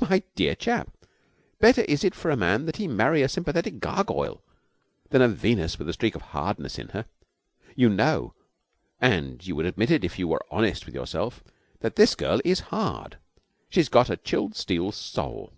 [0.00, 0.90] My dear chap,
[1.58, 4.42] better is it for a man that he marry a sympathetic gargoyle
[5.10, 7.04] than a Venus with a streak of hardness in her.
[7.74, 8.32] You know
[9.02, 11.44] and you would admit it if you were honest with yourself
[11.80, 13.18] that this girl is hard.
[13.68, 15.52] She's got a chilled steel soul.